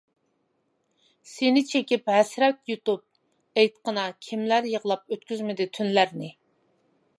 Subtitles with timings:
[1.31, 3.03] سېنى چېكىپ ھەسرەت يۇتۇپ،
[3.63, 6.35] ئېيتقىنا، كىملەر يىغلاپ ئۆتكۈزمىدى تۈنلەرنى.